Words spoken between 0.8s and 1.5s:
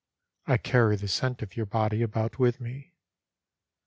the scent